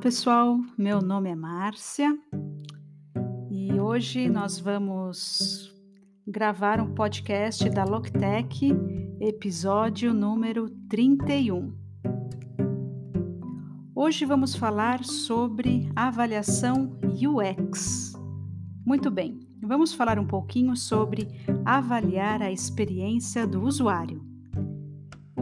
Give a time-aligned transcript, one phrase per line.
[0.00, 2.16] pessoal, meu nome é Márcia
[3.50, 5.74] e hoje nós vamos
[6.24, 8.72] gravar um podcast da Loctec,
[9.20, 11.74] episódio número 31.
[13.92, 18.12] Hoje vamos falar sobre avaliação UX.
[18.86, 21.26] Muito bem, vamos falar um pouquinho sobre
[21.64, 24.29] avaliar a experiência do usuário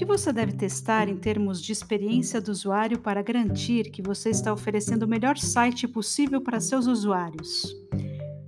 [0.00, 4.50] que você deve testar em termos de experiência do usuário para garantir que você está
[4.50, 7.70] oferecendo o melhor site possível para seus usuários?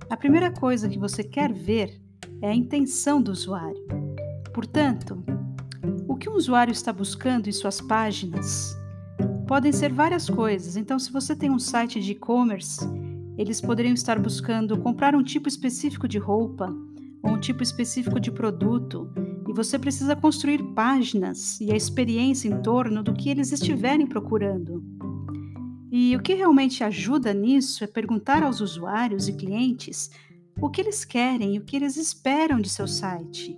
[0.09, 2.01] A primeira coisa que você quer ver
[2.41, 3.85] é a intenção do usuário.
[4.51, 5.23] Portanto,
[6.07, 8.75] o que um usuário está buscando em suas páginas?
[9.47, 10.75] Podem ser várias coisas.
[10.75, 12.83] Então, se você tem um site de e-commerce,
[13.37, 16.75] eles poderiam estar buscando comprar um tipo específico de roupa
[17.21, 19.07] ou um tipo específico de produto
[19.53, 24.83] e você precisa construir páginas e a experiência em torno do que eles estiverem procurando.
[25.91, 30.09] E o que realmente ajuda nisso é perguntar aos usuários e clientes
[30.59, 33.55] o que eles querem e o que eles esperam de seu site.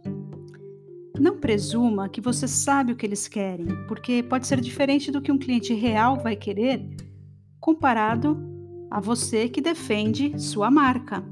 [1.17, 5.31] Não presuma que você sabe o que eles querem, porque pode ser diferente do que
[5.31, 6.85] um cliente real vai querer
[7.57, 8.37] comparado
[8.91, 11.23] a você que defende sua marca.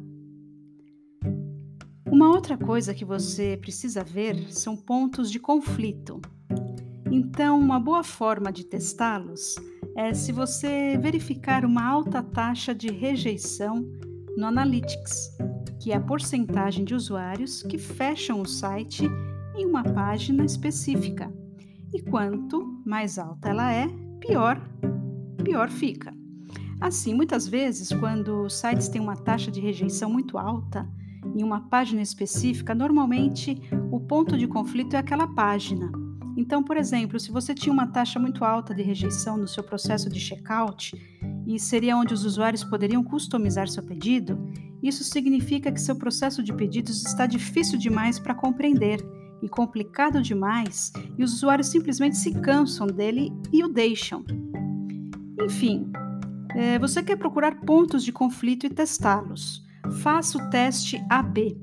[2.14, 6.22] Uma outra coisa que você precisa ver são pontos de conflito.
[7.12, 9.56] Então, uma boa forma de testá-los
[9.98, 13.84] é se você verificar uma alta taxa de rejeição
[14.38, 15.36] no Analytics,
[15.82, 19.10] que é a porcentagem de usuários que fecham o site
[19.56, 21.34] em uma página específica.
[21.92, 23.88] E quanto mais alta ela é,
[24.20, 24.62] pior,
[25.44, 26.14] pior fica.
[26.80, 30.88] Assim, muitas vezes, quando sites têm uma taxa de rejeição muito alta,
[31.36, 33.60] em uma página específica, normalmente
[33.92, 35.92] o ponto de conflito é aquela página.
[36.36, 40.10] Então, por exemplo, se você tinha uma taxa muito alta de rejeição no seu processo
[40.10, 40.96] de checkout
[41.46, 44.38] e seria onde os usuários poderiam customizar seu pedido,
[44.82, 49.00] isso significa que seu processo de pedidos está difícil demais para compreender
[49.42, 54.24] e complicado demais, e os usuários simplesmente se cansam dele e o deixam.
[55.42, 55.92] Enfim,
[56.56, 59.63] é, você quer procurar pontos de conflito e testá-los.
[59.92, 61.58] Faça o teste AB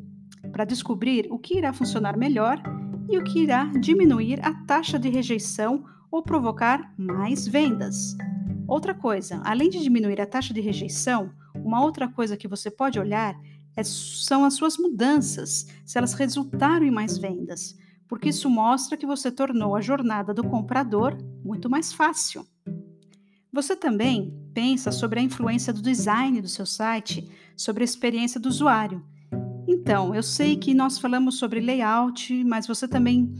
[0.53, 2.63] para descobrir o que irá funcionar melhor
[3.09, 8.17] e o que irá diminuir a taxa de rejeição ou provocar mais vendas.
[8.67, 12.99] Outra coisa, além de diminuir a taxa de rejeição, uma outra coisa que você pode
[12.99, 13.37] olhar
[13.77, 17.77] é, são as suas mudanças, se elas resultaram em mais vendas,
[18.09, 22.47] porque isso mostra que você tornou a jornada do comprador muito mais fácil.
[23.53, 28.49] Você também pensa sobre a influência do design do seu site sobre a experiência do
[28.49, 29.03] usuário.
[29.66, 33.34] Então, eu sei que nós falamos sobre layout, mas você também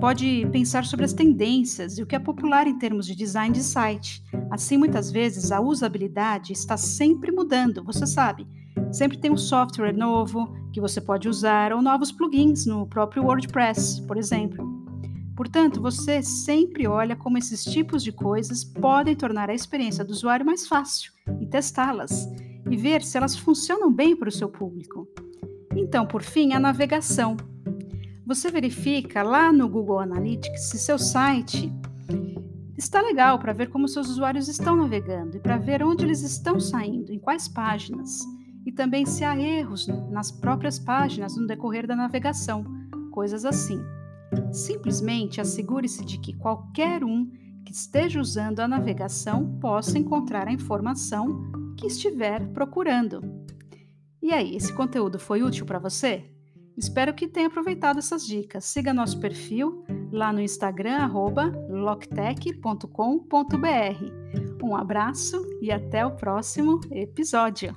[0.00, 3.62] pode pensar sobre as tendências e o que é popular em termos de design de
[3.62, 4.20] site.
[4.50, 8.48] Assim, muitas vezes a usabilidade está sempre mudando, você sabe.
[8.90, 14.00] Sempre tem um software novo que você pode usar ou novos plugins no próprio WordPress,
[14.08, 14.81] por exemplo.
[15.42, 20.46] Portanto, você sempre olha como esses tipos de coisas podem tornar a experiência do usuário
[20.46, 22.28] mais fácil e testá-las
[22.70, 25.08] e ver se elas funcionam bem para o seu público.
[25.74, 27.36] Então, por fim, a navegação.
[28.24, 31.72] Você verifica lá no Google Analytics se seu site
[32.78, 36.60] está legal para ver como seus usuários estão navegando e para ver onde eles estão
[36.60, 38.20] saindo, em quais páginas,
[38.64, 42.64] e também se há erros nas próprias páginas no decorrer da navegação,
[43.10, 43.82] coisas assim.
[44.52, 47.30] Simplesmente assegure-se de que qualquer um
[47.64, 53.20] que esteja usando a navegação possa encontrar a informação que estiver procurando.
[54.22, 56.24] E aí, esse conteúdo foi útil para você?
[56.76, 58.64] Espero que tenha aproveitado essas dicas.
[58.64, 61.10] Siga nosso perfil lá no Instagram,
[61.68, 62.82] loctech.com.br.
[64.62, 67.74] Um abraço e até o próximo episódio!